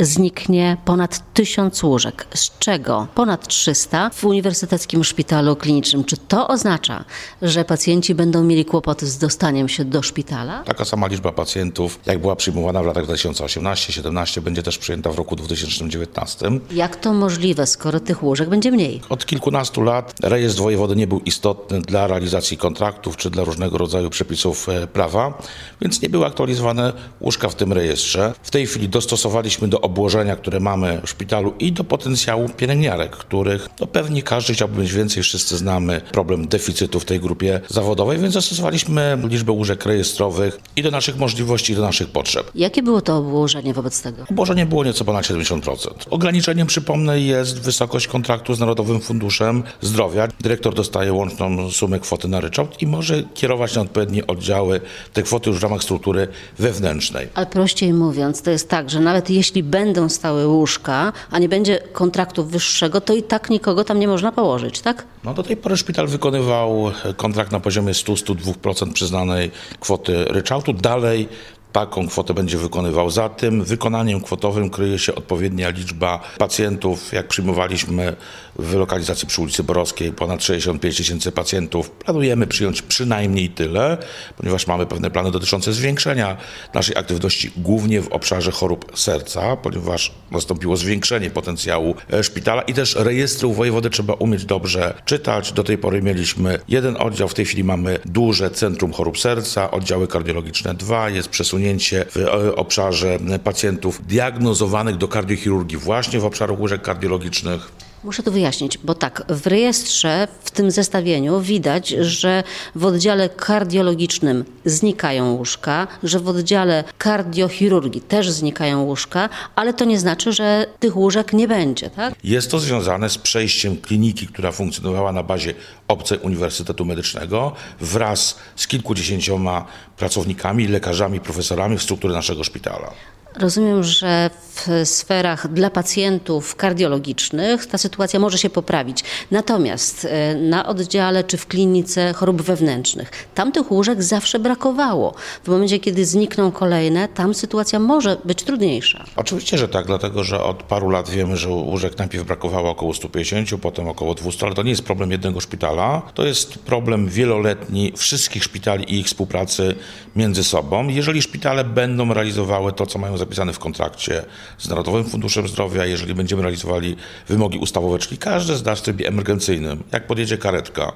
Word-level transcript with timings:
zniknie 0.00 0.76
ponad 0.84 1.34
1000 1.34 1.82
łóżek, 1.82 2.26
z 2.34 2.58
czego 2.58 3.06
ponad 3.14 3.48
300 3.48 4.10
w 4.10 4.24
Uniwersyteckim 4.24 5.04
Szpitalu 5.04 5.56
Klinicznym. 5.56 6.04
Czy 6.04 6.16
to 6.16 6.48
oznacza, 6.48 7.04
że 7.42 7.64
pacjenci 7.64 8.14
będą 8.14 8.44
mieli 8.44 8.64
kłopoty 8.64 9.06
z 9.06 9.18
dostaniem 9.18 9.68
się 9.68 9.84
do 9.84 10.02
szpitala? 10.02 10.62
Taka 10.62 10.84
sama 10.84 11.06
liczba 11.06 11.32
pacjentów, 11.32 11.98
jak 12.06 12.18
była 12.18 12.36
przyjmowana 12.36 12.82
w 12.82 12.86
latach 12.86 13.06
2018-17, 13.06 14.40
będzie 14.40 14.62
też 14.62 14.78
przyjęta 14.78 15.12
w 15.12 15.16
roku 15.16 15.36
2019. 15.36 16.50
Jak 16.70 16.96
to 16.96 17.12
możliwe, 17.12 17.66
skoro 17.66 18.00
tych 18.00 18.22
łóżek 18.22 18.48
będzie 18.48 18.70
mniej? 18.70 19.00
Od 19.08 19.26
kilkunastu 19.26 19.82
lat 19.82 20.14
rejestr 20.22 20.62
wojewody 20.62 20.96
nie 20.96 21.06
był 21.06 21.20
istotny 21.20 21.80
dla 21.80 22.06
realizacji 22.06 22.56
kontraktów 22.56 23.16
czy 23.16 23.30
dla 23.30 23.44
różnego 23.44 23.78
rodzaju 23.78 24.10
przepisów 24.10 24.68
e, 24.68 24.86
prawa, 24.86 25.42
więc 25.80 26.02
nie 26.02 26.08
były 26.08 26.26
aktualizowane 26.26 26.92
łóżka 27.20 27.48
w 27.48 27.54
tym 27.54 27.72
rejestrze. 27.72 28.34
W 28.42 28.50
tej 28.50 28.66
chwili 28.66 28.88
dostosowaliśmy 28.88 29.68
do 29.68 29.85
obłożenia, 29.86 30.36
które 30.36 30.60
mamy 30.60 31.00
w 31.04 31.10
szpitalu 31.10 31.54
i 31.58 31.72
do 31.72 31.84
potencjału 31.84 32.48
pielęgniarek, 32.48 33.16
których 33.16 33.68
no 33.80 33.86
pewnie 33.86 34.22
każdy 34.22 34.52
chciałby 34.54 34.80
mieć 34.82 34.92
więcej. 34.92 35.22
Wszyscy 35.22 35.56
znamy 35.56 36.00
problem 36.12 36.48
deficytu 36.48 37.00
w 37.00 37.04
tej 37.04 37.20
grupie 37.20 37.60
zawodowej, 37.68 38.18
więc 38.18 38.34
zastosowaliśmy 38.34 39.18
liczbę 39.24 39.52
łóżek 39.52 39.86
rejestrowych 39.86 40.58
i 40.76 40.82
do 40.82 40.90
naszych 40.90 41.16
możliwości, 41.18 41.72
i 41.72 41.76
do 41.76 41.82
naszych 41.82 42.08
potrzeb. 42.08 42.50
Jakie 42.54 42.82
było 42.82 43.00
to 43.00 43.16
obłożenie 43.16 43.74
wobec 43.74 44.02
tego? 44.02 44.24
Obłożenie 44.30 44.66
było 44.66 44.84
nieco 44.84 45.04
ponad 45.04 45.24
70%. 45.24 45.88
Ograniczeniem, 46.10 46.66
przypomnę, 46.66 47.20
jest 47.20 47.60
wysokość 47.60 48.06
kontraktu 48.08 48.54
z 48.54 48.60
Narodowym 48.60 49.00
Funduszem 49.00 49.62
Zdrowia. 49.80 50.28
Dyrektor 50.40 50.74
dostaje 50.74 51.12
łączną 51.12 51.70
sumę 51.70 52.00
kwoty 52.00 52.28
na 52.28 52.40
ryczałt 52.40 52.82
i 52.82 52.86
może 52.86 53.22
kierować 53.34 53.74
na 53.74 53.82
odpowiednie 53.82 54.26
oddziały 54.26 54.80
te 55.12 55.22
kwoty 55.22 55.50
już 55.50 55.58
w 55.58 55.62
ramach 55.62 55.82
struktury 55.82 56.28
wewnętrznej. 56.58 57.28
Ale 57.34 57.46
prościej 57.46 57.92
mówiąc, 57.92 58.42
to 58.42 58.50
jest 58.50 58.68
tak, 58.68 58.90
że 58.90 59.00
nawet 59.00 59.30
jeśli 59.30 59.62
będą 59.76 60.08
stałe 60.08 60.48
łóżka, 60.48 61.12
a 61.30 61.38
nie 61.38 61.48
będzie 61.48 61.78
kontraktu 61.92 62.44
wyższego, 62.44 63.00
to 63.00 63.14
i 63.14 63.22
tak 63.22 63.50
nikogo 63.50 63.84
tam 63.84 64.00
nie 64.00 64.08
można 64.08 64.32
położyć, 64.32 64.80
tak? 64.80 65.04
No 65.24 65.34
do 65.34 65.42
tej 65.42 65.56
pory 65.56 65.76
szpital 65.76 66.06
wykonywał 66.06 66.92
kontrakt 67.16 67.52
na 67.52 67.60
poziomie 67.60 67.92
100-102% 67.92 68.92
przyznanej 68.92 69.50
kwoty 69.80 70.24
ryczałtu. 70.24 70.72
Dalej 70.72 71.28
taką 71.72 72.08
kwotę 72.08 72.34
będzie 72.34 72.58
wykonywał. 72.58 73.10
Za 73.10 73.28
tym 73.28 73.64
wykonaniem 73.64 74.20
kwotowym 74.20 74.70
kryje 74.70 74.98
się 74.98 75.14
odpowiednia 75.14 75.70
liczba 75.70 76.20
pacjentów. 76.38 77.12
Jak 77.12 77.28
przyjmowaliśmy 77.28 78.16
w 78.58 78.74
lokalizacji 78.74 79.28
przy 79.28 79.42
ulicy 79.42 79.64
Borowskiej 79.64 80.12
ponad 80.12 80.44
65 80.44 80.96
tysięcy 80.96 81.32
pacjentów, 81.32 81.90
planujemy 81.90 82.46
przyjąć 82.46 82.82
przynajmniej 82.82 83.48
tyle, 83.48 83.98
ponieważ 84.36 84.66
mamy 84.66 84.86
pewne 84.86 85.10
plany 85.10 85.30
dotyczące 85.30 85.72
zwiększenia 85.72 86.36
naszej 86.74 86.96
aktywności 86.96 87.50
głównie 87.56 88.00
w 88.00 88.08
obszarze 88.08 88.50
chorób 88.50 88.92
serca, 88.94 89.56
ponieważ 89.56 90.12
nastąpiło 90.30 90.76
zwiększenie 90.76 91.30
potencjału 91.30 91.94
e, 92.12 92.24
szpitala 92.24 92.62
i 92.62 92.74
też 92.74 92.94
rejestru 92.94 93.52
wojewody 93.52 93.90
trzeba 93.90 94.14
umieć 94.14 94.44
dobrze 94.44 94.94
czytać. 95.04 95.52
Do 95.52 95.64
tej 95.64 95.78
pory 95.78 96.02
mieliśmy 96.02 96.58
jeden 96.68 96.96
oddział, 96.96 97.28
w 97.28 97.34
tej 97.34 97.44
chwili 97.44 97.64
mamy 97.64 97.98
duże 98.04 98.50
centrum 98.50 98.92
chorób 98.92 99.18
serca, 99.18 99.70
oddziały 99.70 100.08
kardiologiczne 100.08 100.74
dwa, 100.74 101.10
jest 101.10 101.28
przesunięcie 101.28 101.55
w 101.58 102.06
e, 102.16 102.56
obszarze 102.56 103.18
pacjentów 103.44 104.06
diagnozowanych 104.06 104.96
do 104.96 105.08
kardiochirurgii 105.08 105.78
właśnie 105.78 106.20
w 106.20 106.24
obszarach 106.24 106.60
łóżek 106.60 106.82
kardiologicznych. 106.82 107.85
Muszę 108.06 108.22
to 108.22 108.30
wyjaśnić, 108.30 108.78
bo 108.78 108.94
tak, 108.94 109.22
w 109.28 109.46
rejestrze, 109.46 110.28
w 110.40 110.50
tym 110.50 110.70
zestawieniu 110.70 111.40
widać, 111.40 111.88
że 111.88 112.42
w 112.74 112.84
oddziale 112.84 113.28
kardiologicznym 113.28 114.44
znikają 114.64 115.32
łóżka, 115.32 115.86
że 116.02 116.20
w 116.20 116.28
oddziale 116.28 116.84
kardiochirurgii 116.98 118.00
też 118.00 118.30
znikają 118.30 118.82
łóżka, 118.82 119.28
ale 119.54 119.74
to 119.74 119.84
nie 119.84 119.98
znaczy, 119.98 120.32
że 120.32 120.66
tych 120.80 120.96
łóżek 120.96 121.32
nie 121.32 121.48
będzie, 121.48 121.90
tak? 121.90 122.14
Jest 122.24 122.50
to 122.50 122.58
związane 122.58 123.10
z 123.10 123.18
przejściem 123.18 123.76
kliniki, 123.76 124.26
która 124.26 124.52
funkcjonowała 124.52 125.12
na 125.12 125.22
bazie 125.22 125.54
obcej 125.88 126.18
Uniwersytetu 126.18 126.84
Medycznego 126.84 127.52
wraz 127.80 128.38
z 128.56 128.66
kilkudziesięcioma 128.66 129.66
pracownikami, 129.96 130.68
lekarzami, 130.68 131.20
profesorami 131.20 131.78
w 131.78 131.82
strukturze 131.82 132.14
naszego 132.14 132.44
szpitala. 132.44 132.92
Rozumiem, 133.38 133.82
że 133.82 134.30
w 134.56 134.88
sferach 134.88 135.52
dla 135.52 135.70
pacjentów 135.70 136.56
kardiologicznych 136.56 137.66
ta 137.66 137.78
sytuacja 137.78 138.20
może 138.20 138.38
się 138.38 138.50
poprawić. 138.50 139.04
Natomiast 139.30 140.04
e, 140.04 140.34
na 140.34 140.66
oddziale 140.66 141.24
czy 141.24 141.36
w 141.36 141.46
klinice 141.46 142.12
chorób 142.12 142.42
wewnętrznych, 142.42 143.10
tam 143.34 143.52
tych 143.52 143.72
łóżek 143.72 144.02
zawsze 144.02 144.38
brakowało. 144.38 145.14
W 145.44 145.48
momencie, 145.48 145.78
kiedy 145.78 146.04
znikną 146.04 146.52
kolejne, 146.52 147.08
tam 147.08 147.34
sytuacja 147.34 147.78
może 147.78 148.16
być 148.24 148.42
trudniejsza. 148.42 149.04
Oczywiście, 149.16 149.58
że 149.58 149.68
tak, 149.68 149.86
dlatego 149.86 150.24
że 150.24 150.42
od 150.42 150.62
paru 150.62 150.90
lat 150.90 151.10
wiemy, 151.10 151.36
że 151.36 151.48
łóżek 151.48 151.98
najpierw 151.98 152.26
brakowało 152.26 152.70
około 152.70 152.94
150, 152.94 153.60
potem 153.62 153.88
około 153.88 154.14
200, 154.14 154.46
ale 154.46 154.54
to 154.54 154.62
nie 154.62 154.70
jest 154.70 154.82
problem 154.82 155.10
jednego 155.10 155.40
szpitala. 155.40 156.02
To 156.14 156.24
jest 156.24 156.58
problem 156.58 157.08
wieloletni 157.08 157.92
wszystkich 157.96 158.44
szpitali 158.44 158.94
i 158.94 159.00
ich 159.00 159.06
współpracy 159.06 159.74
między 160.16 160.44
sobą. 160.44 160.88
Jeżeli 160.88 161.22
szpitale 161.22 161.64
będą 161.64 162.14
realizowały 162.14 162.72
to, 162.72 162.86
co 162.86 162.98
mają 162.98 163.16
zapisane 163.26 163.52
w 163.52 163.58
kontrakcie 163.58 164.24
z 164.58 164.68
Narodowym 164.68 165.04
Funduszem 165.04 165.48
Zdrowia, 165.48 165.86
jeżeli 165.86 166.14
będziemy 166.14 166.42
realizowali 166.42 166.96
wymogi 167.28 167.58
ustawowe, 167.58 167.98
czyli 167.98 168.18
każdy 168.18 168.56
z 168.56 168.64
nas 168.64 168.78
w 168.78 168.82
trybie 168.82 169.08
emergencyjnym, 169.08 169.84
jak 169.92 170.06
podjedzie 170.06 170.38
karetka, 170.38 170.92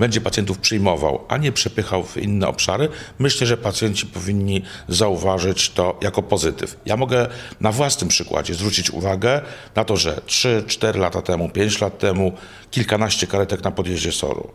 będzie 0.00 0.20
pacjentów 0.20 0.58
przyjmował, 0.58 1.24
a 1.28 1.36
nie 1.36 1.52
przepychał 1.52 2.04
w 2.04 2.16
inne 2.16 2.48
obszary, 2.48 2.88
myślę, 3.18 3.46
że 3.46 3.56
pacjenci 3.56 4.06
powinni 4.06 4.62
zauważyć 4.88 5.70
to 5.70 5.98
jako 6.02 6.22
pozytyw. 6.22 6.76
Ja 6.86 6.96
mogę 6.96 7.28
na 7.60 7.72
własnym 7.72 8.08
przykładzie 8.08 8.54
zwrócić 8.54 8.90
uwagę 8.90 9.40
na 9.74 9.84
to, 9.84 9.96
że 9.96 10.20
3-4 10.26 10.98
lata 10.98 11.22
temu, 11.22 11.48
5 11.48 11.80
lat 11.80 11.98
temu 11.98 12.32
kilkanaście 12.70 13.26
karetek 13.26 13.64
na 13.64 13.70
podjeździe 13.70 14.12
Soru. 14.12 14.50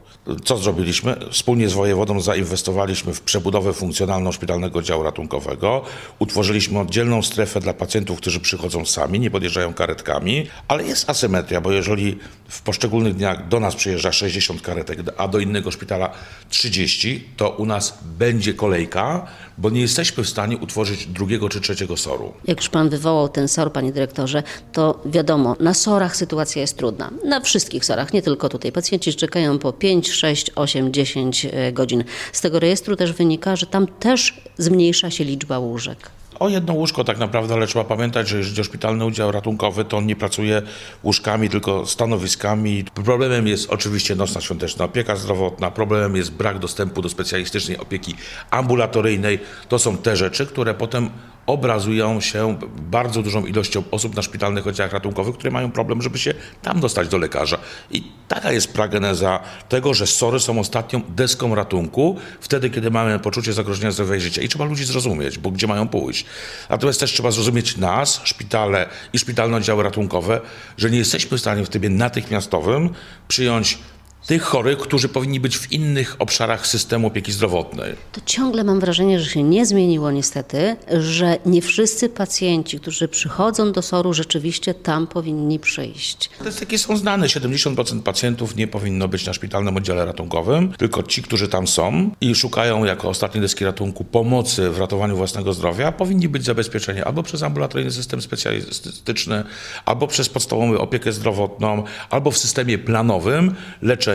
Co 0.45 0.57
zrobiliśmy? 0.57 1.16
Wspólnie 1.31 1.69
z 1.69 1.73
wojewodą 1.73 2.19
zainwestowaliśmy 2.19 3.13
w 3.13 3.22
przebudowę 3.22 3.73
funkcjonalną 3.73 4.31
szpitalnego 4.31 4.81
działu 4.81 5.03
ratunkowego. 5.03 5.81
Utworzyliśmy 6.19 6.79
oddzielną 6.79 7.22
strefę 7.22 7.59
dla 7.59 7.73
pacjentów, 7.73 8.17
którzy 8.17 8.39
przychodzą 8.39 8.85
sami, 8.85 9.19
nie 9.19 9.31
podjeżdżają 9.31 9.73
karetkami, 9.73 10.47
ale 10.67 10.83
jest 10.83 11.09
asymetria, 11.09 11.62
bo 11.62 11.72
jeżeli 11.72 12.17
w 12.50 12.62
poszczególnych 12.62 13.16
dniach 13.16 13.47
do 13.47 13.59
nas 13.59 13.75
przyjeżdża 13.75 14.12
60 14.12 14.62
karetek, 14.62 15.00
a 15.17 15.27
do 15.27 15.34
innego 15.40 15.72
szpitala 15.72 16.12
30, 16.50 17.23
to 17.38 17.50
u 17.50 17.66
nas 17.66 17.97
będzie 18.18 18.53
kolejka, 18.53 19.28
bo 19.57 19.69
nie 19.69 19.81
jesteśmy 19.81 20.23
w 20.23 20.29
stanie 20.29 20.57
utworzyć 20.57 21.06
drugiego 21.06 21.50
czy 21.50 21.62
trzeciego 21.62 21.97
soru. 21.97 22.34
Jak 22.47 22.57
już 22.57 22.69
pan 22.69 22.90
wywołał 22.90 23.29
ten 23.29 23.47
SOR, 23.47 23.72
panie 23.72 23.91
dyrektorze, 23.91 24.44
to 24.72 25.01
wiadomo, 25.06 25.56
na 25.59 25.74
SORach 25.74 26.18
sytuacja 26.18 26.62
jest 26.62 26.78
trudna. 26.78 27.12
Na 27.25 27.40
wszystkich 27.40 27.85
SORach, 27.85 28.13
nie 28.13 28.22
tylko 28.22 28.50
tutaj. 28.50 28.72
Pacjenci 28.72 29.13
czekają 29.16 29.59
po 29.59 29.74
5, 29.74 30.12
6, 30.12 30.51
8, 30.56 30.94
10 30.94 31.47
godzin. 31.74 32.03
Z 32.34 32.41
tego 32.41 32.59
rejestru 32.59 32.95
też 32.95 33.13
wynika, 33.13 33.56
że 33.56 33.66
tam 33.66 33.88
też 33.88 34.41
zmniejsza 34.57 35.12
się 35.12 35.24
liczba 35.24 35.59
łóżek. 35.59 36.09
O 36.40 36.50
jedno 36.50 36.73
łóżko 36.73 37.03
tak 37.03 37.18
naprawdę, 37.18 37.53
ale 37.53 37.68
trzeba 37.68 37.85
pamiętać, 37.85 38.28
że 38.28 38.38
jeżeli 38.38 38.63
szpitalny 38.63 39.06
udział 39.06 39.31
ratunkowy, 39.31 39.85
to 39.85 39.97
on 39.97 40.06
nie 40.06 40.16
pracuje 40.16 40.62
łóżkami, 41.03 41.50
tylko 41.50 41.85
stanowiskami. 41.85 42.84
Problemem 42.94 43.47
jest 43.47 43.69
oczywiście 43.69 44.16
nocna 44.16 44.41
świąteczna 44.41 44.85
opieka 44.85 45.16
zdrowotna, 45.16 45.72
problemem 45.72 46.16
jest 46.16 46.31
brak 46.31 46.59
dostępu 46.59 47.01
do 47.01 47.09
specjalistycznej 47.09 47.78
opieki 47.78 48.16
ambulatoryjnej. 48.51 49.40
To 49.69 49.79
są 49.79 49.97
te 49.97 50.16
rzeczy, 50.16 50.45
które 50.45 50.74
potem 50.74 51.09
obrazują 51.45 52.22
się 52.22 52.57
bardzo 52.78 53.22
dużą 53.22 53.45
ilością 53.45 53.83
osób 53.91 54.16
na 54.16 54.22
szpitalnych 54.22 54.67
oddziałach 54.67 54.94
ratunkowych, 54.94 55.35
które 55.35 55.51
mają 55.51 55.72
problem, 55.72 56.01
żeby 56.01 56.17
się 56.17 56.33
tam 56.61 56.79
dostać 56.79 57.07
do 57.07 57.17
lekarza. 57.17 57.57
I 57.91 58.03
taka 58.28 58.51
jest 58.51 58.73
prageneza 58.73 59.39
tego, 59.69 59.94
że 59.94 60.07
SORy 60.07 60.39
są 60.39 60.59
ostatnią 60.59 61.01
deską 61.09 61.56
ratunku, 61.56 62.17
wtedy, 62.41 62.69
kiedy 62.69 62.91
mamy 62.91 63.19
poczucie 63.19 63.53
zagrożenia 63.53 63.91
zdrowia 63.91 64.16
i 64.16 64.19
życia. 64.19 64.41
I 64.41 64.47
trzeba 64.47 64.66
ludzi 64.66 64.85
zrozumieć, 64.85 65.38
bo 65.38 65.51
gdzie 65.51 65.67
mają 65.67 65.88
pójść. 65.88 66.25
Natomiast 66.69 67.00
też 67.00 67.13
trzeba 67.13 67.31
zrozumieć 67.31 67.77
nas, 67.77 68.22
szpitale 68.23 68.89
i 69.13 69.19
szpitalne 69.19 69.57
oddziały 69.57 69.83
ratunkowe, 69.83 70.42
że 70.77 70.89
nie 70.89 70.97
jesteśmy 70.97 71.38
w 71.38 71.42
stanie 71.42 71.65
w 71.65 71.69
trybie 71.69 71.89
natychmiastowym 71.89 72.89
przyjąć 73.27 73.77
tych 74.25 74.42
chorych, 74.42 74.77
którzy 74.77 75.10
powinni 75.10 75.39
być 75.39 75.57
w 75.57 75.72
innych 75.72 76.16
obszarach 76.19 76.68
systemu 76.68 77.07
opieki 77.07 77.31
zdrowotnej. 77.31 77.95
To 78.12 78.22
ciągle 78.25 78.63
mam 78.63 78.80
wrażenie, 78.80 79.19
że 79.19 79.30
się 79.30 79.44
nie 79.44 79.66
zmieniło 79.66 80.12
niestety, 80.12 80.75
że 81.00 81.38
nie 81.45 81.62
wszyscy 81.62 82.10
pacjenci, 82.10 82.80
którzy 82.80 83.07
przychodzą 83.07 83.72
do 83.72 83.81
SOR-u, 83.81 84.13
rzeczywiście 84.13 84.74
tam 84.74 85.07
powinni 85.07 85.60
przyjść. 85.60 86.30
Statystyki 86.36 86.77
są 86.77 86.98
znane. 86.98 87.27
70% 87.27 88.01
pacjentów 88.01 88.56
nie 88.56 88.68
powinno 88.68 89.07
być 89.07 89.25
na 89.25 89.33
szpitalnym 89.33 89.77
oddziale 89.77 90.06
ratunkowym, 90.06 90.74
tylko 90.74 91.04
ci, 91.04 91.24
którzy 91.24 91.48
tam 91.48 91.68
są 91.68 92.12
i 92.21 92.36
szukają 92.36 92.86
jako 92.86 93.10
ostatnie 93.10 93.42
deski 93.42 93.66
ratunku 93.66 94.04
pomocy 94.04 94.69
w 94.69 94.80
ratowaniu 94.80 95.16
własnego 95.16 95.54
zdrowia, 95.54 95.92
powinni 95.92 96.30
być 96.30 96.44
zabezpieczeni 96.44 97.01
albo 97.01 97.24
przez 97.24 97.44
ambulatoryjny 97.44 97.92
system 97.92 98.21
specjalistyczny, 98.21 99.44
albo 99.86 100.07
przez 100.07 100.30
podstawową 100.30 100.78
opiekę 100.78 101.12
zdrowotną, 101.12 101.83
albo 102.10 102.31
w 102.31 102.38
systemie 102.38 102.78
planowym 102.78 103.56
leczenia 103.81 104.14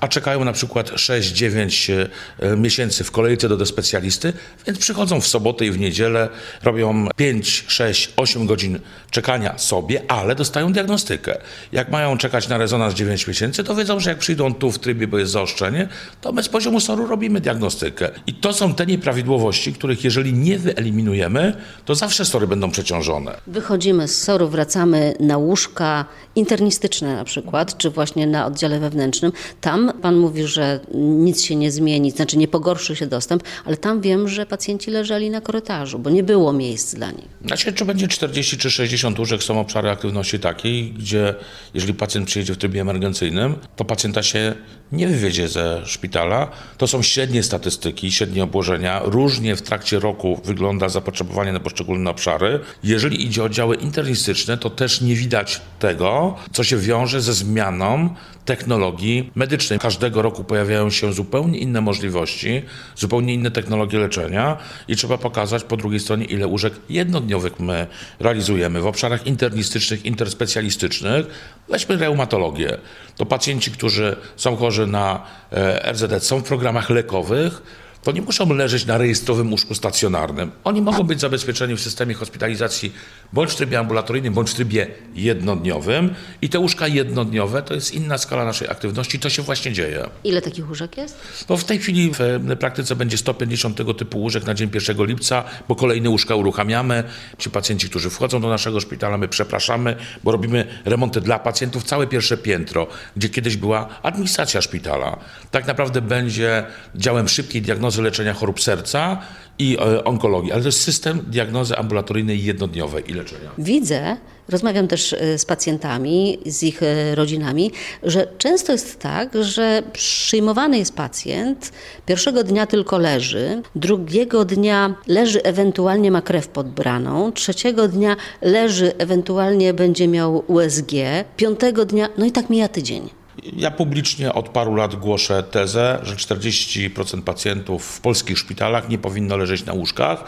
a 0.00 0.08
czekają 0.08 0.44
na 0.44 0.52
przykład 0.52 0.90
6-9 0.90 2.06
e, 2.38 2.56
miesięcy 2.56 3.04
w 3.04 3.10
kolejce 3.10 3.48
do, 3.48 3.56
do 3.56 3.66
specjalisty, 3.66 4.32
więc 4.66 4.78
przychodzą 4.78 5.20
w 5.20 5.26
sobotę 5.26 5.66
i 5.66 5.70
w 5.70 5.78
niedzielę, 5.78 6.28
robią 6.62 7.08
5, 7.16 7.64
6, 7.68 8.12
8 8.16 8.46
godzin 8.46 8.78
czekania 9.10 9.58
sobie, 9.58 10.02
ale 10.08 10.34
dostają 10.34 10.72
diagnostykę. 10.72 11.38
Jak 11.72 11.90
mają 11.90 12.18
czekać 12.18 12.48
na 12.48 12.58
rezonans 12.58 12.94
9 12.94 13.26
miesięcy, 13.26 13.64
to 13.64 13.74
wiedzą, 13.74 14.00
że 14.00 14.10
jak 14.10 14.18
przyjdą 14.18 14.54
tu 14.54 14.72
w 14.72 14.78
trybie, 14.78 15.06
bo 15.06 15.18
jest 15.18 15.32
zaostrzenie, 15.32 15.88
to 16.20 16.32
my 16.32 16.42
z 16.42 16.48
poziomu 16.48 16.80
SOR-u 16.80 17.06
robimy 17.06 17.40
diagnostykę. 17.40 18.10
I 18.26 18.34
to 18.34 18.52
są 18.52 18.74
te 18.74 18.86
nieprawidłowości, 18.86 19.72
których 19.72 20.04
jeżeli 20.04 20.32
nie 20.32 20.58
wyeliminujemy, 20.58 21.56
to 21.84 21.94
zawsze 21.94 22.24
SORy 22.24 22.46
będą 22.46 22.70
przeciążone. 22.70 23.34
Wychodzimy 23.46 24.08
z 24.08 24.22
SOR-u, 24.22 24.48
wracamy 24.48 25.14
na 25.20 25.38
łóżka 25.38 26.04
internistyczne 26.34 27.16
na 27.16 27.24
przykład, 27.24 27.78
czy 27.78 27.90
właśnie 27.90 28.26
na 28.26 28.46
oddziale 28.46 28.80
wewnętrznym. 28.80 29.32
Tam 29.60 29.92
pan 30.02 30.16
mówi, 30.16 30.46
że 30.46 30.80
nic 30.94 31.42
się 31.42 31.56
nie 31.56 31.70
zmieni, 31.70 32.10
znaczy 32.10 32.38
nie 32.38 32.48
pogorszy 32.48 32.96
się 32.96 33.06
dostęp, 33.06 33.42
ale 33.64 33.76
tam 33.76 34.00
wiem, 34.00 34.28
że 34.28 34.46
pacjenci 34.46 34.90
leżeli 34.90 35.30
na 35.30 35.40
korytarzu, 35.40 35.98
bo 35.98 36.10
nie 36.10 36.22
było 36.22 36.52
miejsc 36.52 36.94
dla 36.94 37.10
nich. 37.10 37.28
Znaczy, 37.46 37.72
czy 37.72 37.84
będzie 37.84 38.08
40 38.08 38.58
czy 38.58 38.70
60 38.70 39.18
łóżek, 39.18 39.42
są 39.42 39.60
obszary 39.60 39.90
aktywności 39.90 40.38
takiej, 40.38 40.92
gdzie 40.92 41.34
jeżeli 41.74 41.94
pacjent 41.94 42.26
przyjedzie 42.26 42.54
w 42.54 42.58
trybie 42.58 42.80
emergencyjnym, 42.80 43.54
to 43.76 43.84
pacjenta 43.84 44.22
się 44.22 44.54
nie 44.92 45.08
wywiedzie 45.08 45.48
ze 45.48 45.82
szpitala. 45.86 46.50
To 46.78 46.86
są 46.86 47.02
średnie 47.02 47.42
statystyki, 47.42 48.12
średnie 48.12 48.44
obłożenia. 48.44 49.00
Różnie 49.04 49.56
w 49.56 49.62
trakcie 49.62 49.98
roku 50.00 50.40
wygląda 50.44 50.88
zapotrzebowanie 50.88 51.52
na 51.52 51.60
poszczególne 51.60 52.10
obszary. 52.10 52.60
Jeżeli 52.82 53.26
idzie 53.26 53.42
o 53.42 53.48
oddziały 53.48 53.76
internistyczne, 53.76 54.58
to 54.58 54.70
też 54.70 55.00
nie 55.00 55.14
widać 55.14 55.60
tego, 55.78 56.36
co 56.52 56.64
się 56.64 56.76
wiąże 56.76 57.20
ze 57.20 57.32
zmianą 57.32 58.14
technologii 58.44 59.27
medycznej. 59.34 59.78
Każdego 59.78 60.22
roku 60.22 60.44
pojawiają 60.44 60.90
się 60.90 61.12
zupełnie 61.12 61.58
inne 61.58 61.80
możliwości, 61.80 62.62
zupełnie 62.96 63.34
inne 63.34 63.50
technologie 63.50 63.98
leczenia 63.98 64.56
i 64.88 64.96
trzeba 64.96 65.18
pokazać 65.18 65.64
po 65.64 65.76
drugiej 65.76 66.00
stronie, 66.00 66.24
ile 66.24 66.46
łóżek 66.46 66.72
jednodniowych 66.90 67.60
my 67.60 67.86
realizujemy 68.20 68.80
w 68.80 68.86
obszarach 68.86 69.26
internistycznych, 69.26 70.04
interspecjalistycznych. 70.04 71.26
Weźmy 71.68 71.96
reumatologię. 71.96 72.78
To 73.16 73.26
pacjenci, 73.26 73.70
którzy 73.70 74.16
są 74.36 74.56
chorzy 74.56 74.86
na 74.86 75.26
e, 75.52 75.92
RZD, 75.92 76.20
są 76.20 76.38
w 76.38 76.44
programach 76.44 76.90
lekowych, 76.90 77.62
to 78.02 78.12
nie 78.12 78.22
muszą 78.22 78.54
leżeć 78.54 78.86
na 78.86 78.98
rejestrowym 78.98 79.50
łóżku 79.50 79.74
stacjonarnym. 79.74 80.50
Oni 80.64 80.82
mogą 80.82 81.02
być 81.02 81.20
zabezpieczeni 81.20 81.76
w 81.76 81.80
systemie 81.80 82.14
hospitalizacji 82.14 82.92
bądź 83.32 83.52
w 83.52 83.56
trybie 83.56 83.78
ambulatoryjnym, 83.78 84.34
bądź 84.34 84.50
w 84.50 84.54
trybie 84.54 84.86
jednodniowym. 85.14 86.14
I 86.42 86.48
te 86.48 86.58
łóżka 86.58 86.86
jednodniowe 86.86 87.62
to 87.62 87.74
jest 87.74 87.94
inna 87.94 88.18
skala 88.18 88.44
naszej 88.44 88.68
aktywności. 88.68 89.18
To 89.18 89.30
się 89.30 89.42
właśnie 89.42 89.72
dzieje. 89.72 90.08
Ile 90.24 90.42
takich 90.42 90.68
łóżek 90.68 90.96
jest? 90.96 91.18
No 91.48 91.56
w 91.56 91.64
tej 91.64 91.78
chwili 91.78 92.12
w 92.14 92.18
praktyce 92.60 92.96
będzie 92.96 93.18
150 93.18 93.76
tego 93.76 93.94
typu 93.94 94.18
łóżek 94.18 94.44
na 94.44 94.54
dzień 94.54 94.70
1 94.74 95.06
lipca, 95.06 95.44
bo 95.68 95.74
kolejne 95.74 96.10
łóżka 96.10 96.34
uruchamiamy. 96.34 97.04
Ci 97.38 97.50
pacjenci, 97.50 97.88
którzy 97.88 98.10
wchodzą 98.10 98.40
do 98.40 98.48
naszego 98.48 98.80
szpitala, 98.80 99.18
my 99.18 99.28
przepraszamy, 99.28 99.96
bo 100.24 100.32
robimy 100.32 100.66
remonty 100.84 101.20
dla 101.20 101.38
pacjentów. 101.38 101.84
Całe 101.84 102.06
pierwsze 102.06 102.36
piętro, 102.36 102.86
gdzie 103.16 103.28
kiedyś 103.28 103.56
była 103.56 103.88
administracja 104.02 104.62
szpitala, 104.62 105.18
tak 105.50 105.66
naprawdę 105.66 106.02
będzie 106.02 106.64
działem 106.94 107.28
szybkiej 107.28 107.62
diagnozy 107.88 108.02
leczenia 108.02 108.34
chorób 108.34 108.60
serca 108.60 109.18
i 109.58 109.76
e, 109.80 110.04
onkologii, 110.04 110.52
ale 110.52 110.62
to 110.62 110.68
jest 110.68 110.80
system 110.80 111.20
diagnozy 111.26 111.76
ambulatoryjnej 111.76 112.44
jednodniowej 112.44 113.10
i 113.10 113.14
leczenia. 113.14 113.50
Widzę, 113.58 114.16
rozmawiam 114.48 114.88
też 114.88 115.12
e, 115.12 115.38
z 115.38 115.44
pacjentami, 115.44 116.38
z 116.46 116.62
ich 116.62 116.82
e, 116.82 117.14
rodzinami, 117.14 117.72
że 118.02 118.26
często 118.38 118.72
jest 118.72 118.98
tak, 118.98 119.44
że 119.44 119.82
przyjmowany 119.92 120.78
jest 120.78 120.94
pacjent, 120.94 121.72
pierwszego 122.06 122.44
dnia 122.44 122.66
tylko 122.66 122.98
leży, 122.98 123.62
drugiego 123.74 124.44
dnia 124.44 124.94
leży, 125.06 125.42
ewentualnie 125.42 126.10
ma 126.10 126.22
krew 126.22 126.48
pod 126.48 126.68
braną, 126.68 127.32
trzeciego 127.32 127.88
dnia 127.88 128.16
leży, 128.42 128.92
ewentualnie 128.98 129.74
będzie 129.74 130.08
miał 130.08 130.44
USG, 130.46 130.92
piątego 131.36 131.84
dnia, 131.84 132.08
no 132.18 132.26
i 132.26 132.32
tak 132.32 132.50
mija 132.50 132.68
tydzień. 132.68 133.17
Ja 133.56 133.70
publicznie 133.70 134.32
od 134.32 134.48
paru 134.48 134.74
lat 134.74 134.94
głoszę 134.94 135.42
tezę, 135.42 135.98
że 136.02 136.16
40% 136.16 137.22
pacjentów 137.22 137.84
w 137.84 138.00
polskich 138.00 138.38
szpitalach 138.38 138.88
nie 138.88 138.98
powinno 138.98 139.36
leżeć 139.36 139.64
na 139.64 139.72
łóżkach, 139.72 140.24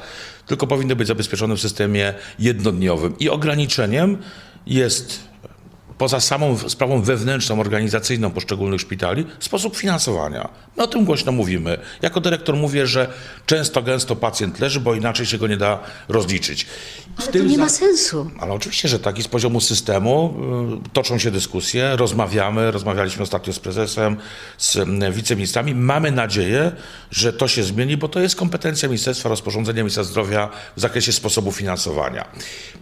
tylko 0.47 0.67
powinny 0.67 0.97
być 0.97 1.09
zabezpieczone 1.09 1.57
w 1.57 1.61
systemie 1.61 2.15
jednodniowym. 2.39 3.19
I 3.19 3.29
ograniczeniem 3.29 4.19
jest 4.67 5.30
poza 6.01 6.21
samą 6.21 6.59
sprawą 6.59 7.03
wewnętrzną, 7.03 7.61
organizacyjną 7.61 8.31
poszczególnych 8.31 8.81
szpitali, 8.81 9.27
sposób 9.41 9.77
finansowania. 9.77 10.49
My 10.77 10.83
o 10.83 10.87
tym 10.87 11.05
głośno 11.05 11.33
mówimy. 11.33 11.79
Jako 12.03 12.21
dyrektor 12.21 12.57
mówię, 12.57 12.87
że 12.87 13.13
często, 13.47 13.83
gęsto 13.83 14.17
pacjent 14.17 14.61
leży, 14.61 14.81
bo 14.81 14.95
inaczej 14.95 15.27
się 15.27 15.39
go 15.39 15.47
nie 15.47 15.57
da 15.57 15.79
rozliczyć. 16.09 16.67
Ale 17.17 17.29
to 17.29 17.39
nie 17.39 17.59
ma 17.59 17.69
sensu. 17.69 18.31
Ale 18.41 18.53
oczywiście, 18.53 18.89
że 18.89 18.99
tak. 18.99 19.19
I 19.19 19.23
z 19.23 19.29
poziomu 19.29 19.61
systemu 19.61 20.35
y, 20.87 20.91
toczą 20.93 21.19
się 21.19 21.31
dyskusje, 21.31 21.97
rozmawiamy, 21.97 22.71
rozmawialiśmy 22.71 23.23
ostatnio 23.23 23.53
z 23.53 23.59
prezesem, 23.59 24.17
z 24.59 24.79
wiceministrami. 25.15 25.75
Mamy 25.75 26.13
nadzieję, 26.13 26.73
że 27.11 27.33
to 27.33 27.49
się 27.49 27.63
zmieni, 27.63 27.97
bo 27.97 28.09
to 28.09 28.21
jest 28.21 28.37
kompetencja 28.37 28.89
Ministerstwa 28.89 29.29
Rozporządzenia 29.29 29.83
Ministra 29.83 30.05
Zdrowia 30.05 30.49
w 30.77 30.81
zakresie 30.81 31.13
sposobu 31.13 31.53
finansowania. 31.53 32.29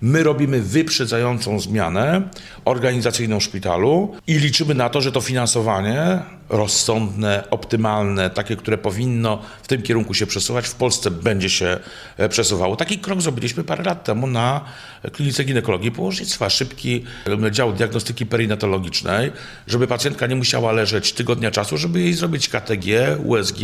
My 0.02 0.22
robimy 0.22 0.62
wyprzedzającą 0.62 1.60
zmianę 1.60 2.22
organizacyjną 2.64 3.07
szpitalu 3.40 4.14
i 4.26 4.38
liczymy 4.38 4.74
na 4.74 4.88
to, 4.88 5.00
że 5.00 5.12
to 5.12 5.20
finansowanie 5.20 6.18
rozsądne, 6.48 7.44
optymalne, 7.50 8.30
takie, 8.30 8.56
które 8.56 8.78
powinno 8.78 9.42
w 9.62 9.68
tym 9.68 9.82
kierunku 9.82 10.14
się 10.14 10.26
przesuwać, 10.26 10.66
w 10.66 10.74
Polsce 10.74 11.10
będzie 11.10 11.50
się 11.50 11.78
e, 12.16 12.28
przesuwało. 12.28 12.76
Taki 12.76 12.98
krok 12.98 13.22
zrobiliśmy 13.22 13.64
parę 13.64 13.84
lat 13.84 14.04
temu 14.04 14.26
na 14.26 14.64
klinice 15.12 15.44
ginekologii 15.44 15.92
położnictwa. 15.92 16.50
Szybki 16.50 17.04
e, 17.46 17.52
dział 17.52 17.72
diagnostyki 17.72 18.26
perinatologicznej, 18.26 19.32
żeby 19.66 19.86
pacjentka 19.86 20.26
nie 20.26 20.36
musiała 20.36 20.72
leżeć 20.72 21.12
tygodnia 21.12 21.50
czasu, 21.50 21.76
żeby 21.76 22.00
jej 22.00 22.14
zrobić 22.14 22.48
KTG, 22.48 23.16
USG, 23.24 23.58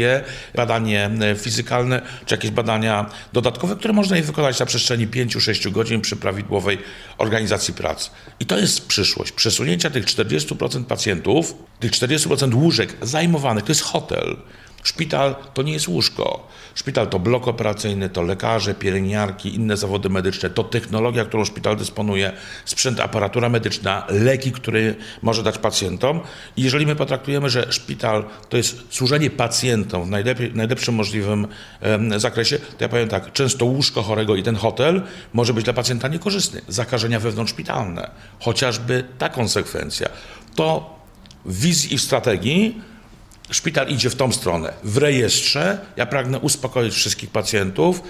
badanie 0.55 1.11
e, 1.21 1.37
fizykalne, 1.37 2.03
czy 2.27 2.35
jakieś 2.35 2.51
badania 2.51 3.11
dodatkowe, 3.33 3.77
które 3.77 3.95
można 3.95 4.17
jej 4.17 4.25
wykonać 4.25 4.61
na 4.61 4.67
przestrzeni 4.67 5.09
5-6 5.09 5.73
godzin 5.73 6.01
przy 6.01 6.17
prawidłowej 6.17 6.79
organizacji 7.19 7.75
pracy. 7.75 8.11
I 8.41 8.47
to 8.47 8.59
jest 8.59 8.87
przyszłość. 8.87 9.33
Przesunięcia 9.33 9.91
tych 9.91 10.05
40% 10.05 10.85
pacjentów, 10.85 11.55
tych 11.81 11.93
40% 11.93 12.55
łóżek 12.55 12.74
zajmowanych, 13.03 13.65
to 13.65 13.71
jest 13.71 13.83
hotel. 13.83 14.37
Szpital 14.83 15.37
to 15.55 15.63
nie 15.63 15.73
jest 15.73 15.89
łóżko. 15.89 16.49
Szpital 16.75 17.09
to 17.09 17.19
blok 17.19 17.49
operacyjny, 17.49 18.09
to 18.09 18.23
lekarze, 18.23 18.75
pielęgniarki, 18.75 19.55
inne 19.55 19.77
zawody 19.77 20.09
medyczne, 20.09 20.51
to 20.51 20.65
technologia, 20.65 21.25
którą 21.25 21.45
szpital 21.45 21.77
dysponuje, 21.77 22.33
sprzęt, 22.65 23.01
aparatura 23.01 23.49
medyczna, 23.49 24.07
leki, 24.09 24.53
które 24.53 24.81
może 25.23 25.43
dać 25.43 25.59
pacjentom. 25.59 26.21
I 26.57 26.63
jeżeli 26.63 26.87
my 26.87 26.97
potraktujemy, 26.97 27.51
że 27.51 27.73
szpital 27.73 28.25
to 28.49 28.57
jest 28.57 28.83
służenie 28.91 29.31
pacjentom 29.31 30.05
w 30.05 30.11
najlepszym 30.55 30.95
możliwym 30.95 31.47
zakresie, 32.17 32.59
to 32.59 32.85
ja 32.85 32.89
powiem 32.89 33.09
tak, 33.09 33.33
często 33.33 33.65
łóżko 33.65 34.03
chorego 34.03 34.37
i 34.37 34.43
ten 34.43 34.57
hotel 34.57 35.03
może 35.33 35.55
być 35.55 35.65
dla 35.65 35.73
pacjenta 35.73 36.09
niekorzystny. 36.09 36.61
Zakażenia 36.69 37.21
wewnątrzszpitalne, 37.21 38.11
chociażby 38.41 39.05
ta 39.19 39.29
konsekwencja. 39.29 40.09
To 40.55 40.94
wizji 41.47 41.95
i 41.95 41.99
strategii 41.99 42.81
Szpital 43.51 43.89
idzie 43.89 44.11
w 44.11 44.17
tą 44.17 44.33
stronę. 44.33 44.73
W 44.85 44.97
rejestrze 44.97 45.79
ja 45.97 46.07
pragnę 46.07 46.39
uspokoić 46.39 46.95
wszystkich 46.95 47.31
pacjentów. 47.31 48.03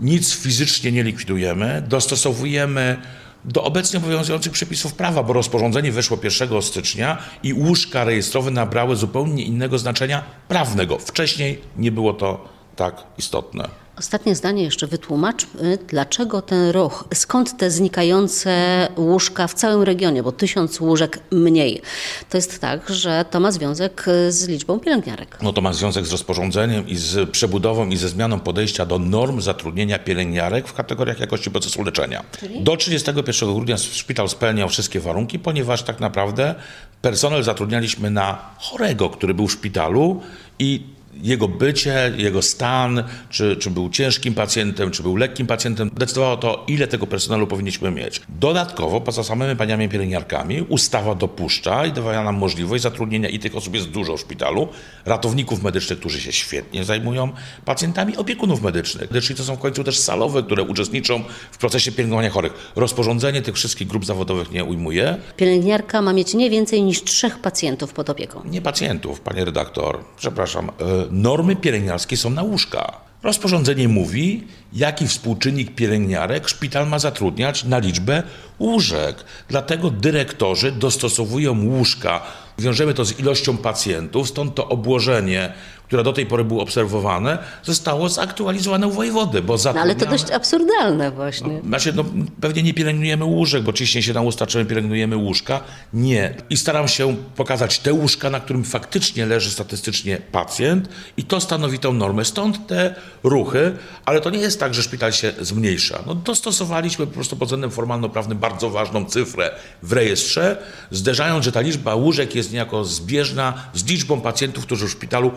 Nic 0.00 0.34
fizycznie 0.34 0.92
nie 0.92 1.02
likwidujemy. 1.02 1.82
Dostosowujemy 1.88 2.96
do 3.44 3.64
obecnie 3.64 3.98
obowiązujących 3.98 4.52
przepisów 4.52 4.94
prawa, 4.94 5.22
bo 5.22 5.32
rozporządzenie 5.32 5.92
weszło 5.92 6.18
1 6.22 6.62
stycznia 6.62 7.18
i 7.42 7.52
łóżka 7.52 8.04
rejestrowe 8.04 8.50
nabrały 8.50 8.96
zupełnie 8.96 9.44
innego 9.44 9.78
znaczenia 9.78 10.22
prawnego. 10.48 10.98
Wcześniej 10.98 11.60
nie 11.76 11.92
było 11.92 12.12
to 12.12 12.48
tak 12.76 13.02
istotne. 13.18 13.68
Ostatnie 13.98 14.34
zdanie 14.34 14.62
jeszcze 14.62 14.86
wytłumaczmy, 14.86 15.78
dlaczego 15.88 16.42
ten 16.42 16.70
ruch, 16.70 17.04
skąd 17.14 17.56
te 17.56 17.70
znikające 17.70 18.88
łóżka 18.96 19.46
w 19.46 19.54
całym 19.54 19.82
regionie, 19.82 20.22
bo 20.22 20.32
tysiąc 20.32 20.80
łóżek 20.80 21.20
mniej. 21.30 21.82
To 22.30 22.38
jest 22.38 22.60
tak, 22.60 22.88
że 22.88 23.24
to 23.30 23.40
ma 23.40 23.52
związek 23.52 24.06
z 24.28 24.48
liczbą 24.48 24.80
pielęgniarek. 24.80 25.38
No 25.42 25.52
to 25.52 25.60
ma 25.60 25.72
związek 25.72 26.06
z 26.06 26.12
rozporządzeniem 26.12 26.88
i 26.88 26.96
z 26.96 27.30
przebudową 27.30 27.88
i 27.88 27.96
ze 27.96 28.08
zmianą 28.08 28.40
podejścia 28.40 28.86
do 28.86 28.98
norm 28.98 29.40
zatrudnienia 29.40 29.98
pielęgniarek 29.98 30.68
w 30.68 30.72
kategoriach 30.74 31.20
jakości 31.20 31.50
procesu 31.50 31.82
leczenia. 31.82 32.24
Czyli? 32.40 32.62
Do 32.62 32.76
31 32.76 33.54
grudnia 33.54 33.78
szpital 33.78 34.28
spełniał 34.28 34.68
wszystkie 34.68 35.00
warunki, 35.00 35.38
ponieważ 35.38 35.82
tak 35.82 36.00
naprawdę 36.00 36.54
personel 37.02 37.42
zatrudnialiśmy 37.42 38.10
na 38.10 38.38
chorego, 38.58 39.10
który 39.10 39.34
był 39.34 39.48
w 39.48 39.52
szpitalu 39.52 40.22
i 40.58 40.99
jego 41.14 41.48
bycie, 41.48 42.12
jego 42.16 42.42
stan, 42.42 43.04
czy, 43.30 43.56
czy 43.56 43.70
był 43.70 43.90
ciężkim 43.90 44.34
pacjentem, 44.34 44.90
czy 44.90 45.02
był 45.02 45.16
lekkim 45.16 45.46
pacjentem, 45.46 45.90
decydowało 45.94 46.36
to, 46.36 46.64
ile 46.68 46.86
tego 46.86 47.06
personelu 47.06 47.46
powinniśmy 47.46 47.90
mieć. 47.90 48.22
Dodatkowo, 48.28 49.00
poza 49.00 49.24
samymi 49.24 49.56
paniami 49.56 49.88
pielęgniarkami, 49.88 50.62
ustawa 50.62 51.14
dopuszcza 51.14 51.86
i 51.86 51.92
daje 51.92 52.24
nam 52.24 52.36
możliwość 52.36 52.82
zatrudnienia, 52.82 53.28
i 53.28 53.38
tych 53.38 53.56
osób 53.56 53.74
jest 53.74 53.88
dużo 53.88 54.16
w 54.16 54.20
szpitalu, 54.20 54.68
ratowników 55.04 55.62
medycznych, 55.62 55.98
którzy 55.98 56.20
się 56.20 56.32
świetnie 56.32 56.84
zajmują 56.84 57.32
pacjentami, 57.64 58.16
opiekunów 58.16 58.62
medycznych. 58.62 59.10
Czyli 59.22 59.34
to 59.34 59.44
są 59.44 59.56
w 59.56 59.58
końcu 59.58 59.84
też 59.84 59.98
salowe, 59.98 60.42
które 60.42 60.62
uczestniczą 60.62 61.24
w 61.50 61.58
procesie 61.58 61.92
pielęgnowania 61.92 62.30
chorych. 62.30 62.72
Rozporządzenie 62.76 63.42
tych 63.42 63.54
wszystkich 63.54 63.88
grup 63.88 64.04
zawodowych 64.04 64.50
nie 64.50 64.64
ujmuje. 64.64 65.16
Pielęgniarka 65.36 66.02
ma 66.02 66.12
mieć 66.12 66.34
nie 66.34 66.50
więcej 66.50 66.82
niż 66.82 67.04
trzech 67.04 67.38
pacjentów 67.38 67.92
pod 67.92 68.10
opieką. 68.10 68.42
Nie 68.44 68.62
pacjentów, 68.62 69.20
panie 69.20 69.44
redaktor. 69.44 69.98
Przepraszam. 70.16 70.70
Normy 71.10 71.56
pielęgniarskie 71.56 72.16
są 72.16 72.30
na 72.30 72.42
łóżka. 72.42 73.10
Rozporządzenie 73.22 73.88
mówi, 73.88 74.44
jaki 74.72 75.08
współczynnik 75.08 75.74
pielęgniarek 75.74 76.48
szpital 76.48 76.88
ma 76.88 76.98
zatrudniać 76.98 77.64
na 77.64 77.78
liczbę 77.78 78.22
łóżek. 78.58 79.24
Dlatego 79.48 79.90
dyrektorzy 79.90 80.72
dostosowują 80.72 81.64
łóżka. 81.64 82.22
Wiążemy 82.58 82.94
to 82.94 83.04
z 83.04 83.20
ilością 83.20 83.56
pacjentów, 83.56 84.28
stąd 84.28 84.54
to 84.54 84.68
obłożenie, 84.68 85.52
które 85.90 86.02
do 86.02 86.12
tej 86.12 86.26
pory 86.26 86.44
było 86.44 86.62
obserwowane, 86.62 87.38
zostało 87.62 88.08
zaktualizowane 88.08 88.86
u 88.86 88.90
wojewody, 88.90 89.42
bo 89.42 89.52
No, 89.52 89.80
ale 89.80 89.94
to 89.94 90.00
zatrudniamy... 90.00 90.10
dość 90.10 90.30
absurdalne 90.30 91.10
właśnie. 91.10 91.60
Znaczy, 91.66 91.92
no, 91.92 92.04
pewnie 92.40 92.62
nie 92.62 92.74
pielęgnujemy 92.74 93.24
łóżek, 93.24 93.62
bo 93.62 93.72
ciśnie 93.72 94.02
się 94.02 94.12
na 94.12 94.20
usta, 94.20 94.46
czy 94.46 94.58
my 94.58 94.64
pielęgnujemy 94.64 95.16
łóżka. 95.16 95.60
Nie. 95.92 96.34
I 96.50 96.56
staram 96.56 96.88
się 96.88 97.16
pokazać 97.36 97.78
te 97.78 97.92
łóżka, 97.92 98.30
na 98.30 98.40
którym 98.40 98.64
faktycznie 98.64 99.26
leży 99.26 99.50
statystycznie 99.50 100.18
pacjent 100.32 100.88
i 101.16 101.24
to 101.24 101.40
stanowi 101.40 101.78
tą 101.78 101.92
normę. 101.92 102.24
Stąd 102.24 102.66
te 102.66 102.94
ruchy, 103.22 103.72
ale 104.04 104.20
to 104.20 104.30
nie 104.30 104.38
jest 104.38 104.60
tak, 104.60 104.74
że 104.74 104.82
szpital 104.82 105.12
się 105.12 105.32
zmniejsza. 105.40 106.02
No, 106.06 106.14
dostosowaliśmy 106.14 107.06
po 107.06 107.12
prostu 107.14 107.36
pod 107.36 107.48
względem 107.48 107.70
formalno-prawnym 107.70 108.38
bardzo 108.38 108.70
ważną 108.70 109.04
cyfrę 109.04 109.50
w 109.82 109.92
rejestrze, 109.92 110.56
zderzając, 110.90 111.44
że 111.44 111.52
ta 111.52 111.60
liczba 111.60 111.94
łóżek 111.94 112.34
jest 112.34 112.52
niejako 112.52 112.84
zbieżna 112.84 113.54
z 113.74 113.84
liczbą 113.84 114.20
pacjentów, 114.20 114.66
którzy 114.66 114.86
w 114.86 114.90
szpitalu 114.90 115.30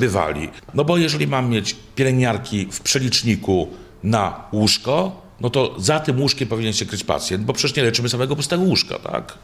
przebywali. 0.00 0.48
No 0.74 0.84
bo 0.84 0.96
jeżeli 0.96 1.26
mam 1.26 1.50
mieć 1.50 1.76
pielęgniarki 1.94 2.66
w 2.70 2.80
przeliczniku 2.80 3.68
na 4.02 4.44
łóżko, 4.52 5.22
no 5.40 5.50
to 5.50 5.74
za 5.78 6.00
tym 6.00 6.20
łóżkiem 6.20 6.48
powinien 6.48 6.72
się 6.72 6.86
kryć 6.86 7.04
pacjent, 7.04 7.44
bo 7.44 7.52
przecież 7.52 7.76
nie 7.76 7.82
leczymy 7.82 8.08
samego 8.08 8.36
pustego 8.36 8.62
łóżka, 8.62 8.98
tak? 8.98 9.38